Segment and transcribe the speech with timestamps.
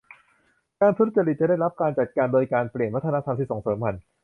[0.81, 3.95] การทุจริตจะได้รับการจัดการโดยการเปลี่ยนวัฒนธรรมที่ส่งเสริมมัน